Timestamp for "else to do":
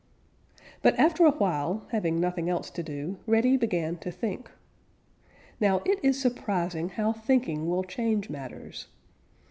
2.49-3.19